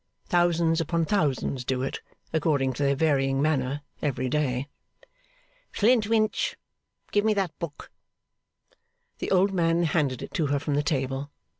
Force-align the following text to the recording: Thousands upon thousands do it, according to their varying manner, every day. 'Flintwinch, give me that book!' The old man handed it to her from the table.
Thousands 0.25 0.81
upon 0.81 1.05
thousands 1.05 1.63
do 1.63 1.83
it, 1.83 2.01
according 2.33 2.73
to 2.73 2.81
their 2.81 2.95
varying 2.95 3.39
manner, 3.39 3.83
every 4.01 4.29
day. 4.29 4.67
'Flintwinch, 5.71 6.55
give 7.11 7.23
me 7.23 7.35
that 7.35 7.51
book!' 7.59 7.91
The 9.19 9.29
old 9.29 9.53
man 9.53 9.83
handed 9.83 10.23
it 10.23 10.33
to 10.33 10.47
her 10.47 10.57
from 10.57 10.73
the 10.73 10.81
table. 10.81 11.29